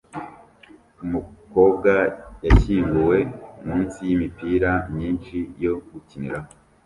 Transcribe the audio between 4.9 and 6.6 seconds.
myinshi yo gukiniraho